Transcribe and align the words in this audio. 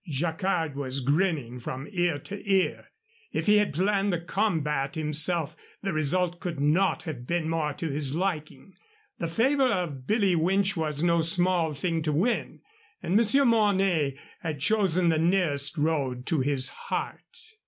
Jacquard 0.09 0.75
was 0.75 0.99
grinning 1.01 1.59
from 1.59 1.87
ear 1.91 2.17
to 2.17 2.41
ear. 2.51 2.87
If 3.31 3.45
he 3.45 3.57
had 3.59 3.71
planned 3.71 4.11
the 4.11 4.19
combat 4.19 4.95
himself, 4.95 5.55
the 5.83 5.93
result 5.93 6.39
could 6.39 6.59
not 6.59 7.03
have 7.03 7.27
been 7.27 7.47
more 7.47 7.73
to 7.73 7.87
his 7.87 8.15
liking. 8.15 8.73
The 9.19 9.27
favor 9.27 9.67
of 9.71 10.07
Billy 10.07 10.35
Winch 10.35 10.75
was 10.75 11.03
no 11.03 11.21
small 11.21 11.75
thing 11.75 12.01
to 12.01 12.11
win, 12.11 12.61
and 13.03 13.15
Monsieur 13.15 13.45
Mornay 13.45 14.17
had 14.39 14.59
chosen 14.59 15.09
the 15.09 15.19
nearest 15.19 15.77
road 15.77 16.25
to 16.25 16.39
his 16.39 16.69
heart. 16.69 17.37